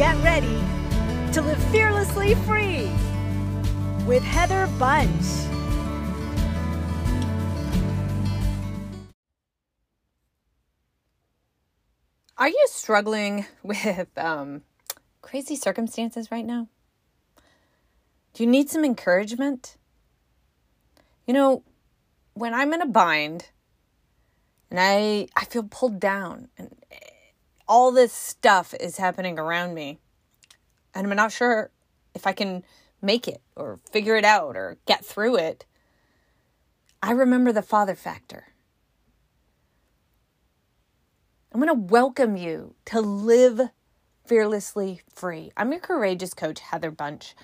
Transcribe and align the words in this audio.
get 0.00 0.16
ready 0.24 0.58
to 1.30 1.42
live 1.42 1.62
fearlessly 1.64 2.34
free 2.34 2.88
with 4.06 4.22
Heather 4.22 4.66
Bunch. 4.78 5.10
Are 12.38 12.48
you 12.48 12.66
struggling 12.70 13.44
with 13.62 14.08
um, 14.16 14.62
crazy 15.20 15.54
circumstances 15.54 16.30
right 16.30 16.46
now? 16.46 16.68
Do 18.32 18.42
you 18.42 18.48
need 18.48 18.70
some 18.70 18.86
encouragement? 18.86 19.76
You 21.26 21.34
know, 21.34 21.62
when 22.32 22.54
I'm 22.54 22.72
in 22.72 22.80
a 22.80 22.86
bind 22.86 23.50
and 24.70 24.80
I 24.80 25.26
I 25.36 25.44
feel 25.44 25.64
pulled 25.64 26.00
down 26.00 26.48
and 26.56 26.74
all 27.70 27.92
this 27.92 28.12
stuff 28.12 28.74
is 28.80 28.96
happening 28.96 29.38
around 29.38 29.74
me 29.74 29.96
and 30.92 31.06
I'm 31.06 31.16
not 31.16 31.30
sure 31.30 31.70
if 32.16 32.26
I 32.26 32.32
can 32.32 32.64
make 33.00 33.28
it 33.28 33.40
or 33.54 33.78
figure 33.92 34.16
it 34.16 34.24
out 34.24 34.56
or 34.56 34.76
get 34.86 35.04
through 35.04 35.36
it, 35.36 35.64
I 37.00 37.12
remember 37.12 37.52
the 37.52 37.62
father 37.62 37.94
factor. 37.94 38.48
I'm 41.52 41.60
going 41.60 41.72
to 41.72 41.92
welcome 41.92 42.36
you 42.36 42.74
to 42.86 43.00
live 43.00 43.60
fearlessly 44.26 45.02
free. 45.14 45.52
I'm 45.56 45.70
your 45.70 45.80
courageous 45.80 46.34
coach, 46.34 46.58
Heather 46.58 46.90
Bunch, 46.90 47.36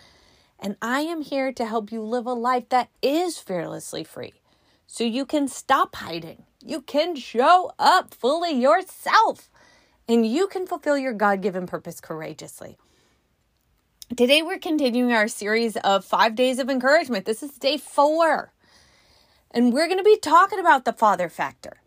and 0.59 0.77
I 0.83 1.03
am 1.03 1.23
here 1.23 1.53
to 1.53 1.67
help 1.67 1.93
you 1.93 2.03
live 2.03 2.27
a 2.27 2.33
life 2.33 2.69
that 2.71 2.89
is 3.01 3.39
fearlessly 3.39 4.03
free 4.03 4.41
so 4.89 5.05
you 5.05 5.25
can 5.25 5.47
stop 5.47 5.95
hiding. 5.95 6.47
You 6.65 6.81
can 6.81 7.15
show 7.15 7.71
up 7.79 8.13
fully 8.13 8.61
yourself 8.61 9.51
and 10.09 10.27
you 10.27 10.47
can 10.47 10.67
fulfill 10.67 10.97
your 10.97 11.13
God 11.13 11.43
given 11.43 11.67
purpose 11.67 12.01
courageously. 12.01 12.77
Today, 14.17 14.41
we're 14.43 14.59
continuing 14.59 15.13
our 15.13 15.27
series 15.27 15.77
of 15.79 16.05
five 16.05 16.37
days 16.37 16.59
of 16.59 16.71
encouragement. 16.71 17.25
This 17.25 17.43
is 17.43 17.53
day 17.53 17.77
four. 17.77 18.53
And 19.51 19.73
we're 19.73 19.87
going 19.87 19.99
to 19.99 20.05
be 20.05 20.19
talking 20.19 20.61
about 20.61 20.85
the 20.85 20.93
father 20.93 21.29
factor. 21.29 21.79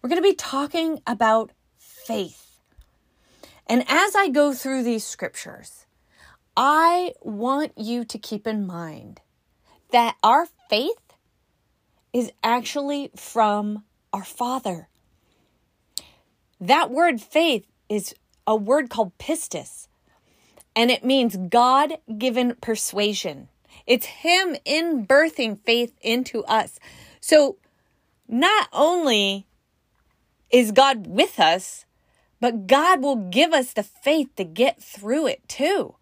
We're 0.00 0.08
going 0.08 0.22
to 0.22 0.28
be 0.28 0.34
talking 0.34 1.02
about 1.06 1.50
faith. 1.78 2.60
And 3.66 3.84
as 3.88 4.14
I 4.14 4.28
go 4.28 4.54
through 4.54 4.84
these 4.84 5.04
scriptures, 5.04 5.86
I 6.56 7.12
want 7.22 7.72
you 7.76 8.04
to 8.04 8.18
keep 8.18 8.46
in 8.46 8.66
mind 8.66 9.20
that 9.90 10.16
our 10.22 10.46
faith 10.70 11.14
is 12.12 12.32
actually 12.42 13.10
from 13.16 13.84
our 14.12 14.24
Father. 14.24 14.88
That 16.60 16.90
word 16.90 17.20
faith 17.20 17.66
is 17.88 18.14
a 18.46 18.56
word 18.56 18.90
called 18.90 19.16
pistis 19.18 19.88
and 20.78 20.92
it 20.92 21.04
means 21.04 21.36
God 21.36 21.94
given 22.18 22.54
persuasion. 22.60 23.48
It's 23.84 24.06
Him 24.06 24.56
in 24.64 25.08
birthing 25.08 25.58
faith 25.58 25.92
into 26.00 26.44
us. 26.44 26.78
So 27.20 27.56
not 28.28 28.68
only 28.72 29.48
is 30.50 30.70
God 30.70 31.08
with 31.08 31.40
us, 31.40 31.84
but 32.40 32.68
God 32.68 33.02
will 33.02 33.28
give 33.28 33.52
us 33.52 33.72
the 33.72 33.82
faith 33.82 34.28
to 34.36 34.44
get 34.44 34.80
through 34.80 35.26
it 35.26 35.48
too. 35.48 35.96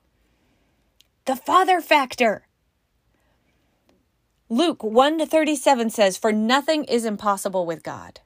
The 1.25 1.37
Father 1.37 1.81
factor. 1.81 2.47
Luke 4.51 4.85
1 4.85 5.19
to 5.21 5.27
37 5.27 5.89
says, 5.89 6.19
For 6.19 6.33
nothing 6.33 6.85
is 6.85 7.07
impossible 7.07 7.65
with 7.65 7.83
God. 7.83 8.21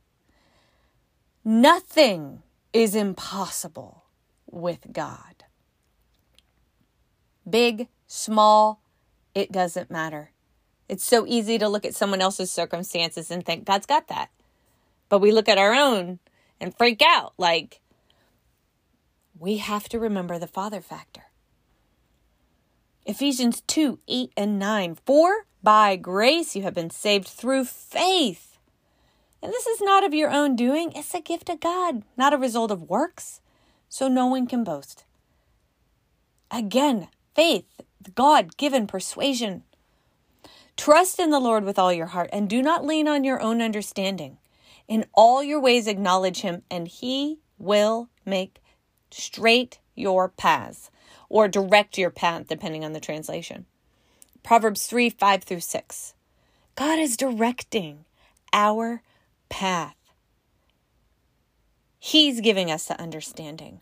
Nothing 1.44 2.42
is 2.72 2.94
impossible 2.94 4.05
with 4.46 4.92
God 4.92 5.30
big, 7.50 7.88
small, 8.06 8.80
it 9.34 9.52
doesn't 9.52 9.91
matter. 9.91 10.30
It's 10.88 11.05
so 11.05 11.24
easy 11.27 11.58
to 11.58 11.68
look 11.68 11.84
at 11.84 11.94
someone 11.94 12.20
else's 12.20 12.50
circumstances 12.50 13.30
and 13.30 13.45
think 13.45 13.64
God's 13.64 13.86
got 13.86 14.08
that. 14.08 14.30
But 15.08 15.20
we 15.20 15.33
look 15.33 15.48
at 15.48 15.58
our 15.58 15.74
own 15.74 16.18
and 16.61 16.77
freak 16.77 17.02
out. 17.02 17.34
Like, 17.39 17.80
we 19.39 19.58
have 19.58 19.89
to 19.90 19.98
remember 19.98 20.39
the 20.39 20.46
Father 20.46 20.80
factor. 20.80 21.24
Ephesians 23.06 23.62
2 23.62 24.00
8 24.06 24.33
and 24.36 24.58
9. 24.58 24.96
For 25.06 25.46
by 25.62 25.96
grace 25.96 26.55
you 26.55 26.62
have 26.62 26.74
been 26.74 26.90
saved 26.90 27.29
through 27.29 27.64
faith. 27.64 28.49
And 29.42 29.52
this 29.52 29.67
is 29.67 29.80
not 29.80 30.05
of 30.05 30.12
your 30.12 30.30
own 30.30 30.55
doing, 30.55 30.92
it's 30.92 31.14
a 31.14 31.20
gift 31.20 31.48
of 31.48 31.61
God, 31.61 32.02
not 32.17 32.34
a 32.34 32.39
result 32.39 32.70
of 32.70 32.89
works, 32.89 33.40
so 33.89 34.06
no 34.06 34.27
one 34.27 34.46
can 34.46 34.64
boast. 34.64 35.05
Again, 36.51 37.08
faith, 37.34 37.80
God 38.14 38.56
given 38.56 38.86
persuasion. 38.86 39.62
Trust 40.77 41.18
in 41.18 41.30
the 41.30 41.40
Lord 41.40 41.64
with 41.64 41.79
all 41.79 41.92
your 41.92 42.06
heart 42.06 42.30
and 42.33 42.48
do 42.48 42.62
not 42.62 42.84
lean 42.84 43.06
on 43.06 43.24
your 43.24 43.40
own 43.40 43.62
understanding. 43.62 44.39
In 44.89 45.06
all 45.14 45.42
your 45.42 45.61
ways, 45.61 45.86
acknowledge 45.86 46.40
him, 46.40 46.62
and 46.70 46.89
he 46.89 47.39
will 47.58 48.08
make 48.27 48.61
straight 49.11 49.79
your 49.95 50.29
paths 50.29 50.90
or 51.29 51.48
direct 51.48 51.96
your 51.96 52.11
path, 52.11 52.48
depending 52.48 52.84
on 52.84 52.92
the 52.92 53.00
translation. 53.00 53.67
Proverbs 54.42 54.86
3 54.86 55.11
5 55.11 55.45
through 55.45 55.61
6. 55.61 56.14
God 56.74 56.98
is 56.98 57.17
directing 57.17 58.05
our 58.52 59.02
path. 59.50 59.96
He's 61.98 62.40
giving 62.40 62.70
us 62.70 62.86
the 62.86 62.98
understanding. 62.98 63.80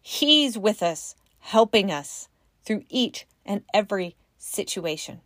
He's 0.00 0.58
with 0.58 0.82
us, 0.82 1.14
helping 1.38 1.92
us 1.92 2.28
through 2.64 2.82
each 2.88 3.26
and 3.46 3.62
every 3.72 4.16
situation. 4.36 5.20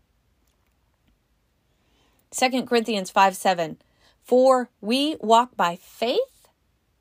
2 2.30 2.64
Corinthians 2.64 3.10
5 3.10 3.34
7. 3.34 3.78
For 4.22 4.68
we 4.82 5.16
walk 5.20 5.56
by 5.56 5.76
faith 5.76 6.48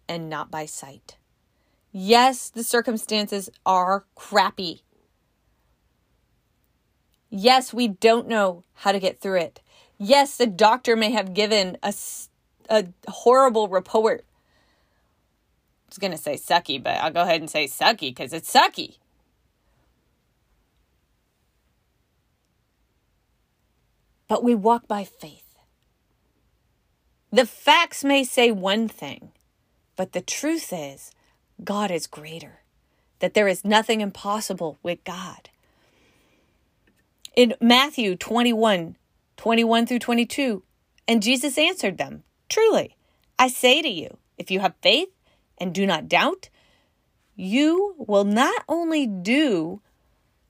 and 0.08 0.30
not 0.30 0.50
by 0.50 0.66
sight. 0.66 1.18
Yes, 1.92 2.50
the 2.50 2.64
circumstances 2.64 3.50
are 3.66 4.06
crappy. 4.16 4.84
Yes, 7.30 7.74
we 7.74 7.88
don't 7.88 8.28
know 8.28 8.64
how 8.76 8.92
to 8.92 9.00
get 9.00 9.20
through 9.20 9.40
it. 9.40 9.62
Yes, 9.98 10.38
the 10.38 10.48
doctor 10.48 10.96
may 10.96 11.12
have 11.12 11.34
given 11.34 11.78
a, 11.82 11.94
a 12.70 12.86
horrible 13.08 13.68
report. 13.68 14.26
I 15.86 15.90
was 15.90 15.98
going 15.98 16.12
to 16.12 16.18
say 16.18 16.36
sucky, 16.36 16.82
but 16.82 16.98
I'll 16.98 17.12
go 17.12 17.22
ahead 17.22 17.42
and 17.42 17.50
say 17.50 17.66
sucky 17.66 18.10
because 18.10 18.34
it's 18.34 18.52
sucky. 18.52 18.98
but 24.28 24.44
we 24.44 24.56
walk 24.56 24.88
by 24.88 25.04
faith. 25.04 25.44
The 27.32 27.46
facts 27.46 28.04
may 28.04 28.24
say 28.24 28.52
one 28.52 28.88
thing, 28.88 29.32
but 29.96 30.14
the 30.14 30.22
truth 30.22 30.72
is, 30.72 31.12
God 31.64 31.92
is 31.92 32.08
greater, 32.08 32.62
that 33.20 33.34
there 33.34 33.48
is 33.48 33.66
nothing 33.66 34.02
impossible 34.02 34.78
with 34.84 35.04
God. 35.04 35.50
In 37.36 37.56
Matthew 37.60 38.16
21 38.16 38.96
21 39.38 39.86
through 39.86 40.00
22, 40.00 40.64
and 41.10 41.22
Jesus 41.22 41.58
answered 41.58 41.98
them, 41.98 42.24
Truly, 42.50 42.96
I 43.38 43.48
say 43.48 43.82
to 43.82 43.90
you, 43.90 44.18
if 44.38 44.52
you 44.52 44.60
have 44.60 44.76
faith 44.82 45.10
and 45.58 45.74
do 45.74 45.86
not 45.86 46.08
doubt, 46.08 46.50
you 47.36 47.96
will 47.98 48.24
not 48.24 48.64
only 48.68 49.08
do 49.08 49.82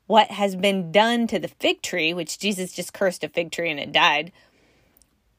what 0.08 0.30
has 0.32 0.56
been 0.56 0.92
done 0.92 1.28
to 1.28 1.40
the 1.40 1.48
fig 1.48 1.82
tree, 1.82 2.14
which 2.14 2.38
Jesus 2.38 2.74
just 2.74 2.94
cursed 2.94 3.24
a 3.24 3.30
fig 3.30 3.52
tree 3.52 3.72
and 3.72 3.80
it 3.80 3.92
died. 3.92 4.32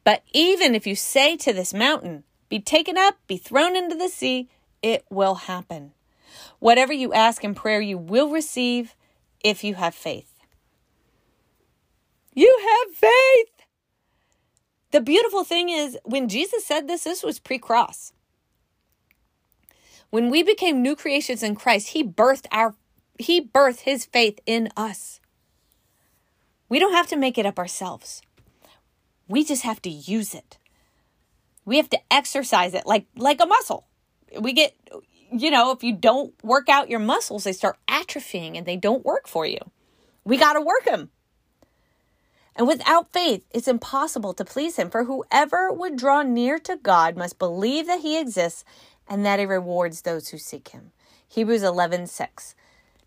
But 0.02 0.22
even 0.32 0.74
if 0.74 0.86
you 0.86 0.96
say 0.96 1.36
to 1.38 1.52
this 1.52 1.72
mountain, 1.72 2.24
be 2.48 2.60
taken 2.60 2.96
up, 2.96 3.16
be 3.26 3.36
thrown 3.36 3.76
into 3.76 3.96
the 3.96 4.08
sea, 4.08 4.48
it 4.82 5.04
will 5.10 5.34
happen. 5.34 5.92
Whatever 6.58 6.92
you 6.92 7.12
ask 7.12 7.44
in 7.44 7.54
prayer, 7.54 7.80
you 7.80 7.98
will 7.98 8.30
receive 8.30 8.94
if 9.42 9.62
you 9.64 9.74
have 9.74 9.94
faith. 9.94 10.32
You 12.34 12.58
have 12.60 12.94
faith. 12.94 13.55
The 14.92 15.00
beautiful 15.00 15.44
thing 15.44 15.68
is, 15.68 15.98
when 16.04 16.28
Jesus 16.28 16.64
said 16.64 16.88
this, 16.88 17.04
this 17.04 17.22
was 17.22 17.38
pre 17.38 17.58
cross. 17.58 18.12
When 20.10 20.30
we 20.30 20.42
became 20.42 20.82
new 20.82 20.96
creations 20.96 21.42
in 21.42 21.56
Christ, 21.56 21.88
He 21.88 22.04
birthed 22.04 22.46
our 22.52 22.74
he 23.18 23.40
birthed 23.40 23.80
his 23.80 24.04
faith 24.04 24.40
in 24.46 24.68
us. 24.76 25.20
We 26.68 26.78
don't 26.78 26.92
have 26.92 27.06
to 27.08 27.16
make 27.16 27.38
it 27.38 27.46
up 27.46 27.58
ourselves. 27.58 28.22
We 29.28 29.44
just 29.44 29.62
have 29.62 29.80
to 29.82 29.90
use 29.90 30.34
it. 30.34 30.58
We 31.64 31.76
have 31.78 31.90
to 31.90 31.98
exercise 32.10 32.74
it 32.74 32.86
like 32.86 33.06
like 33.16 33.40
a 33.40 33.46
muscle. 33.46 33.86
We 34.38 34.52
get 34.52 34.74
you 35.32 35.50
know, 35.50 35.72
if 35.72 35.82
you 35.82 35.92
don't 35.92 36.32
work 36.44 36.68
out 36.68 36.88
your 36.88 37.00
muscles, 37.00 37.44
they 37.44 37.52
start 37.52 37.78
atrophying 37.88 38.56
and 38.56 38.64
they 38.64 38.76
don't 38.76 39.04
work 39.04 39.26
for 39.26 39.44
you. 39.44 39.58
We 40.24 40.36
got 40.36 40.52
to 40.52 40.60
work 40.60 40.84
them. 40.84 41.10
And 42.56 42.66
without 42.66 43.12
faith, 43.12 43.44
it's 43.50 43.68
impossible 43.68 44.32
to 44.34 44.44
please 44.44 44.76
him. 44.76 44.90
For 44.90 45.04
whoever 45.04 45.70
would 45.70 45.96
draw 45.96 46.22
near 46.22 46.58
to 46.60 46.76
God 46.76 47.16
must 47.16 47.38
believe 47.38 47.86
that 47.86 48.00
he 48.00 48.18
exists 48.18 48.64
and 49.06 49.24
that 49.24 49.38
he 49.38 49.46
rewards 49.46 50.02
those 50.02 50.28
who 50.28 50.38
seek 50.38 50.68
him. 50.68 50.92
Hebrews 51.28 51.62
11 51.62 52.06
6. 52.06 52.54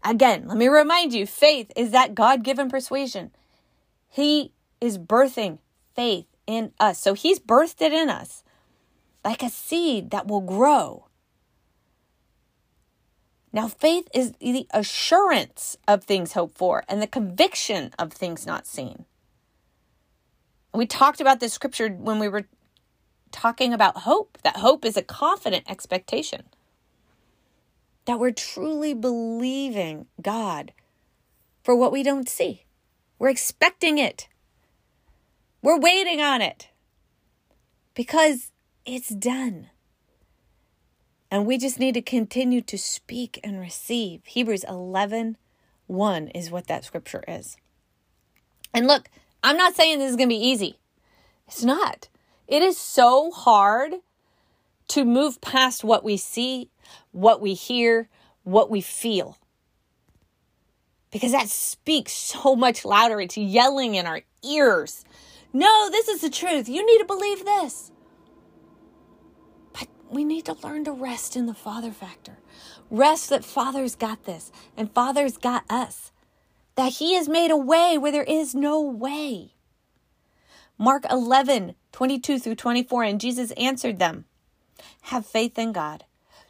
Again, 0.04 0.48
let 0.48 0.58
me 0.58 0.68
remind 0.68 1.14
you 1.14 1.26
faith 1.26 1.72
is 1.76 1.92
that 1.92 2.16
God 2.16 2.44
given 2.44 2.70
persuasion. 2.70 3.32
He 4.08 4.54
is 4.80 4.98
birthing 4.98 5.60
faith 5.96 6.26
in 6.48 6.72
us. 6.80 7.00
So 7.00 7.14
He's 7.14 7.40
birthed 7.40 7.82
it 7.82 7.94
in 7.94 8.10
us 8.10 8.44
like 9.24 9.44
a 9.44 9.50
seed 9.50 10.12
that 10.12 10.28
will 10.28 10.42
grow. 10.42 11.06
Now, 13.52 13.68
faith 13.68 14.08
is 14.14 14.34
the 14.40 14.68
assurance 14.72 15.76
of 15.88 16.04
things 16.04 16.34
hoped 16.34 16.58
for 16.58 16.84
and 16.88 17.02
the 17.02 17.08
conviction 17.08 17.92
of 17.98 18.14
things 18.14 18.46
not 18.46 18.68
seen. 18.68 19.06
We 20.74 20.86
talked 20.86 21.20
about 21.20 21.40
this 21.40 21.54
scripture 21.54 21.90
when 21.90 22.20
we 22.20 22.28
were 22.28 22.46
talking 23.32 23.74
about 23.74 24.00
hope, 24.00 24.38
that 24.44 24.58
hope 24.58 24.86
is 24.86 24.98
a 24.98 25.02
confident 25.02 25.70
expectation. 25.70 26.44
That 28.06 28.20
we're 28.20 28.32
truly 28.32 28.94
believing 28.94 30.08
God 30.22 30.74
for 31.64 31.76
what 31.76 31.92
we 31.92 32.04
don't 32.04 32.30
see. 32.30 32.66
We're 33.18 33.30
expecting 33.30 33.98
it. 33.98 34.28
We're 35.62 35.80
waiting 35.80 36.22
on 36.22 36.42
it 36.42 36.70
because 37.94 38.52
it's 38.86 39.10
done. 39.10 39.70
And 41.30 41.46
we 41.46 41.58
just 41.58 41.80
need 41.80 41.94
to 41.94 42.02
continue 42.02 42.62
to 42.62 42.78
speak 42.78 43.40
and 43.44 43.60
receive. 43.60 44.22
Hebrews 44.26 44.64
11 44.68 45.38
1 45.88 46.28
is 46.30 46.52
what 46.52 46.68
that 46.68 46.86
scripture 46.86 47.24
is. 47.28 47.58
And 48.74 48.88
look, 48.88 49.10
I'm 49.44 49.58
not 49.58 49.76
saying 49.76 50.00
this 50.00 50.12
is 50.12 50.18
going 50.18 50.30
to 50.30 50.36
be 50.36 50.48
easy. 50.48 50.78
It's 51.48 51.64
not. 51.64 52.10
It 52.48 52.62
is 52.62 52.78
so 52.78 53.32
hard 53.32 53.96
to 54.90 55.06
move 55.06 55.40
past 55.40 55.84
what 55.84 56.04
we 56.04 56.18
see, 56.18 56.70
what 57.12 57.42
we 57.42 57.54
hear, 57.54 58.10
what 58.44 58.70
we 58.70 58.82
feel. 58.82 59.38
Because 61.12 61.32
that 61.32 61.50
speaks 61.50 62.12
so 62.14 62.56
much 62.56 62.86
louder. 62.86 63.22
It's 63.22 63.38
yelling 63.38 63.96
in 63.96 64.06
our 64.06 64.22
ears. 64.44 65.06
No, 65.54 65.90
this 65.90 66.08
is 66.08 66.22
the 66.22 66.30
truth. 66.30 66.70
You 66.70 66.86
need 66.86 67.00
to 67.00 67.06
believe 67.06 67.46
this. 67.46 67.92
But 69.74 69.88
we 70.10 70.24
need 70.24 70.46
to 70.46 70.58
learn 70.64 70.84
to 70.86 70.92
rest 70.92 71.36
in 71.36 71.46
the 71.46 71.54
Father 71.54 71.92
factor. 71.92 72.38
Rest 72.92 73.30
that 73.30 73.46
Father's 73.46 73.96
got 73.96 74.26
this 74.26 74.52
and 74.76 74.92
Father's 74.92 75.38
got 75.38 75.64
us. 75.70 76.12
That 76.80 76.94
He 76.94 77.16
has 77.16 77.28
made 77.28 77.52
a 77.52 77.58
way 77.58 77.98
where 77.98 78.14
there 78.14 78.24
is 78.24 78.56
no 78.56 78.80
way. 78.80 79.52
Mark 80.78 81.04
11, 81.12 81.76
22 81.92 82.40
through 82.40 82.56
24, 82.56 83.04
and 83.04 83.20
Jesus 83.20 83.52
answered 83.58 84.00
them 84.00 84.24
Have 85.02 85.26
faith 85.26 85.60
in 85.60 85.74
God. 85.74 86.06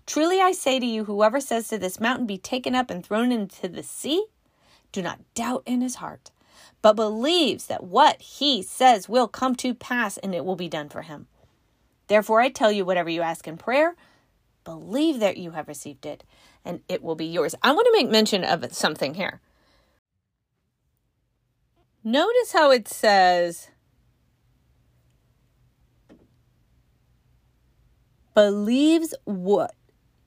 Truly 0.05 0.39
I 0.39 0.51
say 0.51 0.79
to 0.79 0.85
you, 0.85 1.05
whoever 1.05 1.39
says 1.39 1.67
to 1.69 1.79
this 1.79 1.99
mountain, 1.99 2.27
Be 2.27 2.37
taken 2.37 2.75
up 2.75 2.91
and 2.91 3.03
thrown 3.03 3.31
into 3.31 3.67
the 3.67 3.81
sea, 3.81 4.23
do 4.91 5.01
not 5.01 5.17
doubt 5.33 5.63
in 5.65 5.81
his 5.81 5.95
heart, 5.95 6.29
but 6.83 6.95
believes 6.95 7.65
that 7.65 7.83
what 7.83 8.21
he 8.21 8.61
says 8.61 9.09
will 9.09 9.27
come 9.27 9.55
to 9.55 9.73
pass 9.73 10.19
and 10.19 10.35
it 10.35 10.45
will 10.45 10.55
be 10.55 10.69
done 10.69 10.89
for 10.89 11.01
him. 11.01 11.25
Therefore 12.05 12.39
I 12.39 12.49
tell 12.49 12.71
you, 12.71 12.85
whatever 12.85 13.09
you 13.09 13.23
ask 13.23 13.47
in 13.47 13.57
prayer, 13.57 13.95
believe 14.63 15.19
that 15.21 15.37
you 15.37 15.51
have 15.51 15.67
received 15.67 16.05
it 16.05 16.23
and 16.63 16.81
it 16.87 17.01
will 17.01 17.15
be 17.15 17.25
yours. 17.25 17.55
I 17.63 17.71
want 17.71 17.87
to 17.87 17.99
make 17.99 18.11
mention 18.11 18.43
of 18.43 18.71
something 18.75 19.15
here. 19.15 19.41
Notice 22.03 22.53
how 22.53 22.71
it 22.71 22.87
says, 22.87 23.69
believes 28.33 29.13
what 29.25 29.75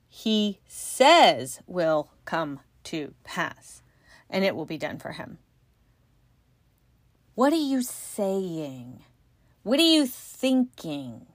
he 0.08 0.60
says 0.66 1.60
will 1.66 2.10
come 2.26 2.60
to 2.84 3.14
pass, 3.24 3.82
and 4.28 4.44
it 4.44 4.54
will 4.54 4.66
be 4.66 4.76
done 4.76 4.98
for 4.98 5.12
him. 5.12 5.38
What 7.34 7.54
are 7.54 7.56
you 7.56 7.82
saying? 7.82 9.04
What 9.62 9.80
are 9.80 9.82
you 9.82 10.06
thinking? 10.06 11.26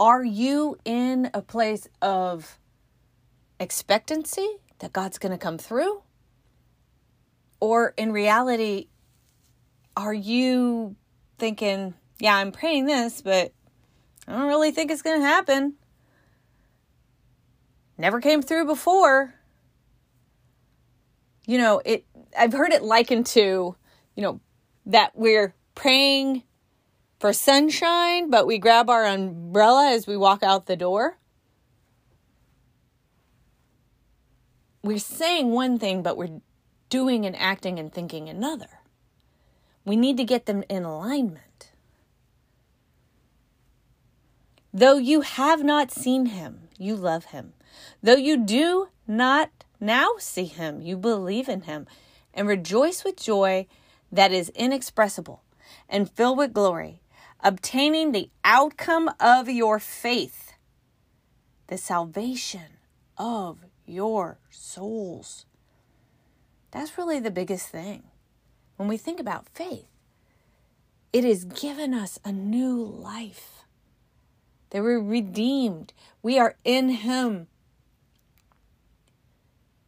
Are 0.00 0.24
you 0.24 0.78
in 0.86 1.30
a 1.34 1.42
place 1.42 1.88
of 2.00 2.58
expectancy 3.60 4.56
that 4.78 4.94
God's 4.94 5.18
going 5.18 5.32
to 5.32 5.38
come 5.38 5.58
through? 5.58 6.02
Or 7.60 7.94
in 7.96 8.12
reality, 8.12 8.88
are 9.96 10.14
you 10.14 10.96
thinking, 11.38 11.94
yeah, 12.18 12.36
I'm 12.36 12.52
praying 12.52 12.86
this, 12.86 13.22
but 13.22 13.52
I 14.26 14.32
don't 14.32 14.46
really 14.46 14.70
think 14.70 14.90
it's 14.90 15.02
going 15.02 15.20
to 15.20 15.26
happen. 15.26 15.74
Never 17.96 18.20
came 18.20 18.42
through 18.42 18.66
before. 18.66 19.34
You 21.46 21.58
know, 21.58 21.80
it 21.84 22.04
I've 22.38 22.52
heard 22.52 22.72
it 22.72 22.82
likened 22.82 23.26
to, 23.26 23.74
you 24.14 24.22
know, 24.22 24.40
that 24.86 25.12
we're 25.14 25.54
praying 25.74 26.44
for 27.18 27.32
sunshine, 27.32 28.30
but 28.30 28.46
we 28.46 28.58
grab 28.58 28.88
our 28.88 29.04
umbrella 29.04 29.90
as 29.90 30.06
we 30.06 30.16
walk 30.16 30.42
out 30.42 30.66
the 30.66 30.76
door. 30.76 31.18
We're 34.82 34.98
saying 34.98 35.50
one 35.50 35.78
thing, 35.78 36.02
but 36.02 36.16
we're 36.16 36.40
doing 36.88 37.26
and 37.26 37.36
acting 37.36 37.78
and 37.78 37.92
thinking 37.92 38.28
another. 38.28 38.80
We 39.84 39.96
need 39.96 40.16
to 40.18 40.24
get 40.24 40.46
them 40.46 40.64
in 40.68 40.84
alignment. 40.84 41.70
Though 44.72 44.98
you 44.98 45.22
have 45.22 45.64
not 45.64 45.90
seen 45.90 46.26
him, 46.26 46.68
you 46.78 46.94
love 46.94 47.26
him. 47.26 47.54
Though 48.02 48.16
you 48.16 48.36
do 48.36 48.88
not 49.06 49.50
now 49.80 50.10
see 50.18 50.44
him, 50.44 50.82
you 50.82 50.96
believe 50.96 51.48
in 51.48 51.62
him 51.62 51.86
and 52.34 52.46
rejoice 52.46 53.02
with 53.02 53.16
joy 53.16 53.66
that 54.12 54.32
is 54.32 54.50
inexpressible 54.50 55.42
and 55.88 56.10
filled 56.10 56.38
with 56.38 56.52
glory, 56.52 57.00
obtaining 57.40 58.12
the 58.12 58.30
outcome 58.44 59.10
of 59.18 59.48
your 59.48 59.78
faith, 59.78 60.52
the 61.68 61.78
salvation 61.78 62.78
of 63.16 63.64
your 63.86 64.38
souls. 64.50 65.46
That's 66.70 66.98
really 66.98 67.20
the 67.20 67.30
biggest 67.30 67.68
thing. 67.68 68.04
When 68.76 68.88
we 68.88 68.96
think 68.96 69.20
about 69.20 69.48
faith, 69.48 69.86
it 71.12 71.24
has 71.24 71.44
given 71.44 71.94
us 71.94 72.18
a 72.24 72.32
new 72.32 72.76
life. 72.76 73.64
They 74.70 74.80
were 74.80 75.02
redeemed. 75.02 75.92
We 76.22 76.38
are 76.38 76.56
in 76.64 76.90
Him. 76.90 77.48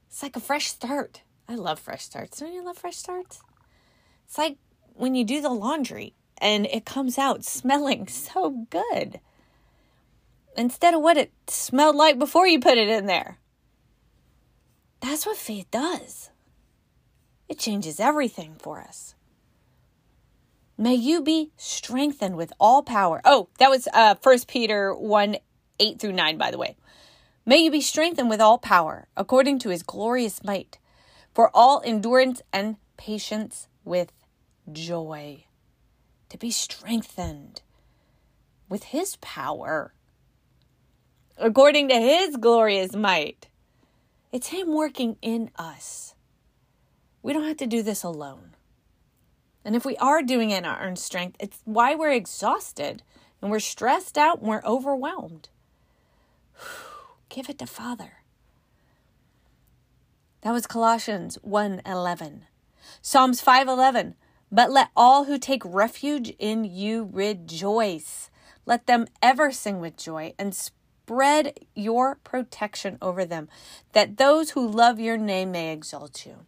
It's 0.09 0.23
like 0.23 0.37
a 0.37 0.41
fresh 0.41 0.69
start. 0.69 1.23
I 1.49 1.55
love 1.55 1.79
fresh 1.79 2.05
starts. 2.05 2.41
Don't 2.41 2.53
you 2.53 2.65
love 2.65 2.79
fresh 2.79 2.97
starts? 2.97 3.43
It's 4.27 4.39
like 4.39 4.57
when 4.95 5.15
you 5.15 5.25
do 5.25 5.41
the 5.41 5.51
laundry 5.51 6.15
and 6.39 6.67
it 6.67 6.85
comes 6.85 7.19
out 7.19 7.45
smelling 7.45 8.07
so 8.09 8.67
good 8.71 9.21
instead 10.57 10.95
of 10.95 11.03
what 11.03 11.17
it 11.17 11.33
smelled 11.47 11.97
like 11.97 12.19
before 12.19 12.47
you 12.47 12.61
put 12.61 12.79
it 12.79 12.89
in 12.89 13.07
there. 13.07 13.39
That's 15.01 15.27
what 15.27 15.37
faith 15.37 15.71
does. 15.71 16.31
It 17.51 17.59
changes 17.59 17.99
everything 17.99 18.55
for 18.61 18.81
us. 18.81 19.17
May 20.79 20.95
you 20.95 21.21
be 21.21 21.51
strengthened 21.57 22.37
with 22.37 22.53
all 22.61 22.85
power. 22.85 23.21
Oh, 23.25 23.49
that 23.59 23.69
was 23.69 23.89
uh, 23.93 24.15
1 24.23 24.39
Peter 24.47 24.95
1 24.95 25.37
8 25.81 25.99
through 25.99 26.13
9, 26.13 26.39
by 26.39 26.53
the 26.53 26.59
way. 26.59 26.77
May 27.45 27.59
you 27.59 27.73
be 27.73 27.81
strengthened 27.81 28.31
with 28.31 28.41
all 28.41 28.57
power, 28.57 29.09
according 29.17 29.59
to 29.61 29.71
his 29.71 29.83
glorious 29.83 30.45
might, 30.45 30.79
for 31.35 31.51
all 31.53 31.83
endurance 31.85 32.41
and 32.53 32.77
patience 32.97 33.67
with 33.85 34.13
joy. 34.71 35.45
To 36.29 36.39
be 36.39 36.53
strengthened 36.53 37.63
with 38.69 38.85
his 38.85 39.17
power, 39.17 39.93
according 41.37 41.89
to 41.89 41.97
his 41.97 42.37
glorious 42.37 42.95
might. 42.95 43.49
It's 44.31 44.49
him 44.49 44.73
working 44.73 45.17
in 45.21 45.51
us. 45.57 46.15
We 47.23 47.33
don't 47.33 47.45
have 47.45 47.59
to 47.59 47.67
do 47.67 47.83
this 47.83 48.03
alone. 48.03 48.55
And 49.65 49.77
if 49.77 49.85
we 49.85 49.97
are 49.99 50.23
doing 50.23 50.51
it 50.51 50.59
in 50.59 50.65
our 50.65 50.83
own 50.85 50.97
strength, 50.97 51.37
it's 51.39 51.61
why 51.65 51.95
we're 51.95 52.13
exhausted 52.13 53.03
and 53.43 53.51
we're 53.51 53.61
stressed 53.61 54.17
out 54.17 54.41
and 54.41 54.49
we're 54.49 54.63
overwhelmed. 54.65 55.49
Give 57.29 57.49
it 57.49 57.59
to 57.59 57.67
Father. 57.67 58.13
That 60.43 60.53
was 60.53 60.67
Colossians 60.67 61.39
1:11. 61.45 62.43
Psalms 63.03 63.43
5:11. 63.43 64.15
But 64.51 64.71
let 64.71 64.91
all 64.97 65.25
who 65.25 65.39
take 65.39 65.63
refuge 65.65 66.31
in 66.39 66.65
you 66.65 67.09
rejoice. 67.13 68.31
Let 68.67 68.87
them 68.87 69.07
ever 69.23 69.53
sing 69.53 69.81
with 69.81 69.97
joy 69.97 70.35
and 70.39 70.55
spread 70.55 71.61
your 71.75 72.17
protection 72.25 72.99
over 73.01 73.25
them, 73.25 73.49
that 73.93 74.17
those 74.17 74.51
who 74.51 74.67
love 74.67 74.99
your 74.99 75.17
name 75.17 75.53
may 75.53 75.73
exalt 75.73 76.27
you. 76.27 76.47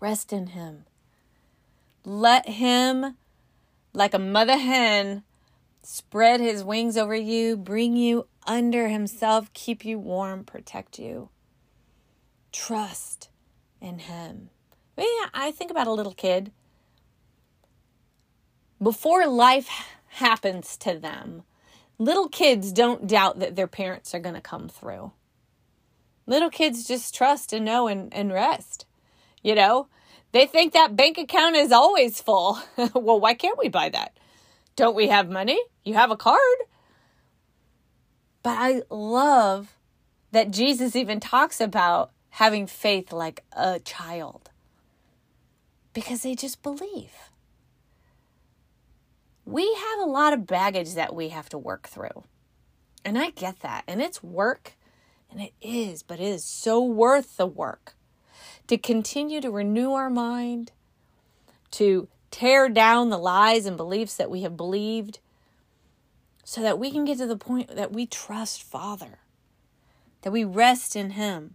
Rest 0.00 0.32
in 0.32 0.48
him. 0.48 0.84
Let 2.04 2.48
him, 2.48 3.16
like 3.92 4.14
a 4.14 4.18
mother 4.18 4.58
hen, 4.58 5.24
spread 5.82 6.40
his 6.40 6.64
wings 6.64 6.96
over 6.96 7.14
you, 7.14 7.56
bring 7.56 7.96
you 7.96 8.26
under 8.46 8.88
himself, 8.88 9.52
keep 9.52 9.84
you 9.84 9.98
warm, 9.98 10.44
protect 10.44 10.98
you. 10.98 11.30
trust 12.52 13.28
in 13.80 13.98
Him. 14.00 14.50
I, 14.98 15.28
I 15.34 15.50
think 15.50 15.70
about 15.70 15.86
a 15.86 15.92
little 15.92 16.14
kid. 16.14 16.52
Before 18.82 19.26
life 19.26 19.68
happens 20.08 20.76
to 20.78 20.98
them, 20.98 21.42
little 21.98 22.28
kids 22.28 22.72
don't 22.72 23.06
doubt 23.06 23.38
that 23.40 23.56
their 23.56 23.66
parents 23.66 24.14
are 24.14 24.20
going 24.20 24.34
to 24.34 24.40
come 24.40 24.68
through. 24.68 25.12
Little 26.26 26.50
kids 26.50 26.86
just 26.86 27.14
trust 27.14 27.52
and 27.52 27.64
know 27.64 27.88
and, 27.88 28.12
and 28.12 28.32
rest. 28.32 28.85
You 29.46 29.54
know, 29.54 29.86
they 30.32 30.46
think 30.46 30.72
that 30.72 30.96
bank 30.96 31.18
account 31.18 31.54
is 31.54 31.70
always 31.70 32.20
full. 32.20 32.58
well, 32.76 33.20
why 33.20 33.34
can't 33.34 33.56
we 33.56 33.68
buy 33.68 33.88
that? 33.90 34.18
Don't 34.74 34.96
we 34.96 35.06
have 35.06 35.30
money? 35.30 35.56
You 35.84 35.94
have 35.94 36.10
a 36.10 36.16
card. 36.16 36.40
But 38.42 38.56
I 38.58 38.82
love 38.90 39.76
that 40.32 40.50
Jesus 40.50 40.96
even 40.96 41.20
talks 41.20 41.60
about 41.60 42.10
having 42.30 42.66
faith 42.66 43.12
like 43.12 43.44
a 43.52 43.78
child 43.78 44.50
because 45.92 46.22
they 46.22 46.34
just 46.34 46.64
believe. 46.64 47.14
We 49.44 49.62
have 49.74 50.00
a 50.00 50.10
lot 50.10 50.32
of 50.32 50.48
baggage 50.48 50.94
that 50.94 51.14
we 51.14 51.28
have 51.28 51.48
to 51.50 51.58
work 51.58 51.86
through. 51.86 52.24
And 53.04 53.16
I 53.16 53.30
get 53.30 53.60
that. 53.60 53.84
And 53.86 54.02
it's 54.02 54.24
work. 54.24 54.72
And 55.30 55.40
it 55.40 55.52
is, 55.62 56.02
but 56.02 56.18
it 56.18 56.24
is 56.24 56.44
so 56.44 56.82
worth 56.82 57.36
the 57.36 57.46
work 57.46 57.95
to 58.68 58.78
continue 58.78 59.40
to 59.40 59.50
renew 59.50 59.92
our 59.92 60.10
mind, 60.10 60.72
to 61.72 62.08
tear 62.30 62.68
down 62.68 63.10
the 63.10 63.18
lies 63.18 63.66
and 63.66 63.76
beliefs 63.76 64.16
that 64.16 64.30
we 64.30 64.42
have 64.42 64.56
believed, 64.56 65.20
so 66.44 66.60
that 66.62 66.78
we 66.78 66.90
can 66.90 67.04
get 67.04 67.18
to 67.18 67.26
the 67.26 67.36
point 67.36 67.74
that 67.74 67.92
we 67.92 68.06
trust 68.06 68.62
Father, 68.62 69.18
that 70.22 70.32
we 70.32 70.44
rest 70.44 70.94
in 70.94 71.10
Him. 71.10 71.54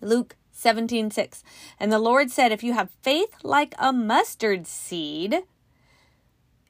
Luke 0.00 0.36
17 0.52 1.10
6. 1.10 1.42
And 1.78 1.92
the 1.92 1.98
Lord 1.98 2.30
said, 2.30 2.52
If 2.52 2.62
you 2.62 2.72
have 2.74 2.90
faith 3.02 3.34
like 3.42 3.74
a 3.78 3.92
mustard 3.92 4.66
seed, 4.66 5.42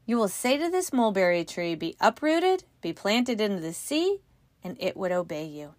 you 0.07 0.17
will 0.17 0.29
say 0.29 0.57
to 0.57 0.71
this 0.71 0.93
mulberry 0.93 1.45
tree, 1.45 1.75
Be 1.75 1.97
uprooted, 2.01 2.65
be 2.81 2.93
planted 2.93 3.41
into 3.41 3.61
the 3.61 3.73
sea, 3.73 4.21
and 4.63 4.77
it 4.81 4.97
would 4.97 5.13
obey 5.13 5.45
you. 5.45 5.75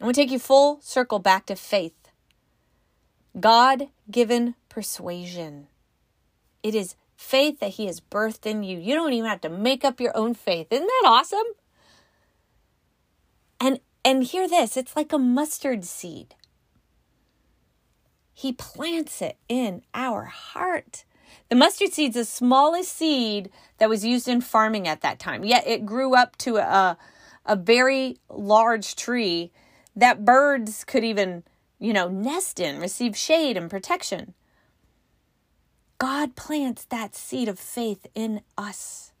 I'm 0.00 0.04
going 0.04 0.14
to 0.14 0.20
take 0.20 0.30
you 0.30 0.38
full 0.38 0.80
circle 0.82 1.18
back 1.18 1.46
to 1.46 1.56
faith. 1.56 2.10
God 3.38 3.88
given 4.10 4.54
persuasion. 4.68 5.68
It 6.62 6.74
is 6.74 6.96
faith 7.16 7.60
that 7.60 7.72
He 7.72 7.86
has 7.86 8.00
birthed 8.00 8.46
in 8.46 8.62
you. 8.62 8.78
You 8.78 8.94
don't 8.94 9.12
even 9.12 9.28
have 9.28 9.40
to 9.42 9.48
make 9.48 9.84
up 9.84 10.00
your 10.00 10.16
own 10.16 10.34
faith. 10.34 10.68
Isn't 10.70 10.86
that 10.86 11.04
awesome? 11.06 11.46
And 13.60 13.80
and 14.04 14.22
hear 14.22 14.48
this, 14.48 14.76
it's 14.76 14.94
like 14.94 15.12
a 15.12 15.18
mustard 15.18 15.84
seed. 15.84 16.36
He 18.32 18.52
plants 18.52 19.20
it 19.20 19.36
in 19.48 19.82
our 19.94 20.26
heart. 20.26 21.04
The 21.48 21.56
mustard 21.56 21.92
seed's 21.92 22.14
the 22.14 22.24
smallest 22.24 22.96
seed 22.96 23.50
that 23.78 23.88
was 23.88 24.04
used 24.04 24.28
in 24.28 24.40
farming 24.42 24.86
at 24.86 25.00
that 25.00 25.18
time. 25.18 25.42
Yet 25.42 25.66
it 25.66 25.86
grew 25.86 26.14
up 26.14 26.36
to 26.38 26.58
a 26.58 26.96
a 27.44 27.56
very 27.56 28.18
large 28.28 28.96
tree 28.96 29.52
that 29.96 30.24
birds 30.24 30.84
could 30.84 31.02
even, 31.02 31.42
you 31.78 31.92
know, 31.92 32.08
nest 32.08 32.60
in, 32.60 32.78
receive 32.78 33.16
shade 33.16 33.56
and 33.56 33.70
protection. 33.70 34.34
God 35.98 36.36
plants 36.36 36.84
that 36.84 37.16
seed 37.16 37.48
of 37.48 37.58
faith 37.58 38.06
in 38.14 38.42
us. 38.58 39.12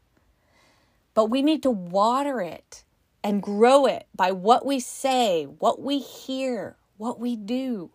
But 1.14 1.30
we 1.30 1.40
need 1.40 1.62
to 1.62 1.70
water 1.70 2.42
it 2.42 2.84
and 3.24 3.42
grow 3.42 3.86
it 3.86 4.06
by 4.14 4.30
what 4.30 4.66
we 4.66 4.78
say, 4.78 5.44
what 5.44 5.80
we 5.80 5.98
hear, 5.98 6.76
what 6.98 7.18
we 7.18 7.34
do. 7.34 7.90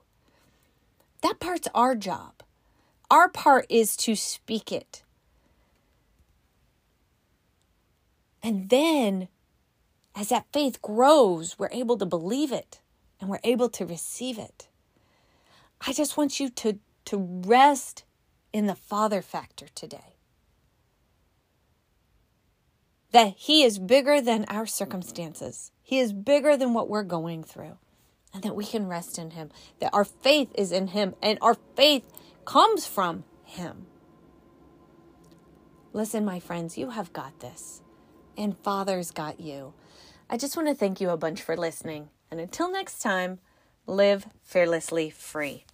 That 1.21 1.39
part's 1.39 1.67
our 1.75 1.95
job. 1.95 2.41
Our 3.11 3.29
part 3.29 3.67
is 3.69 3.95
to 3.97 4.15
speak 4.15 4.71
it. 4.71 5.03
And 8.41 8.69
then, 8.69 9.27
as 10.15 10.29
that 10.29 10.45
faith 10.51 10.81
grows, 10.81 11.57
we're 11.57 11.69
able 11.71 11.97
to 11.97 12.05
believe 12.05 12.51
it 12.51 12.81
and 13.19 13.29
we're 13.29 13.39
able 13.43 13.69
to 13.69 13.85
receive 13.85 14.37
it. 14.37 14.67
I 15.85 15.93
just 15.93 16.17
want 16.17 16.39
you 16.39 16.49
to, 16.49 16.79
to 17.05 17.41
rest 17.45 18.03
in 18.51 18.67
the 18.67 18.75
Father 18.75 19.21
factor 19.21 19.67
today 19.73 20.15
that 23.11 23.33
He 23.37 23.63
is 23.63 23.79
bigger 23.79 24.21
than 24.21 24.45
our 24.45 24.65
circumstances, 24.65 25.71
He 25.81 25.99
is 25.99 26.13
bigger 26.13 26.57
than 26.57 26.73
what 26.73 26.89
we're 26.89 27.03
going 27.03 27.43
through, 27.43 27.77
and 28.33 28.43
that 28.43 28.55
we 28.55 28.65
can 28.65 28.87
rest 28.87 29.17
in 29.17 29.31
Him, 29.31 29.49
that 29.79 29.93
our 29.93 30.05
faith 30.05 30.49
is 30.55 30.71
in 30.71 30.87
Him, 30.87 31.15
and 31.21 31.37
our 31.41 31.57
faith 31.75 32.05
comes 32.45 32.87
from 32.87 33.23
Him. 33.43 33.85
Listen, 35.93 36.23
my 36.23 36.39
friends, 36.39 36.77
you 36.77 36.91
have 36.91 37.11
got 37.11 37.39
this, 37.41 37.81
and 38.37 38.57
Father's 38.57 39.11
got 39.11 39.39
you. 39.39 39.73
I 40.33 40.37
just 40.37 40.55
want 40.55 40.69
to 40.69 40.73
thank 40.73 41.01
you 41.01 41.09
a 41.09 41.17
bunch 41.17 41.41
for 41.41 41.57
listening, 41.57 42.07
and 42.31 42.39
until 42.39 42.71
next 42.71 42.99
time, 42.99 43.39
live 43.85 44.27
fearlessly 44.41 45.09
free. 45.09 45.65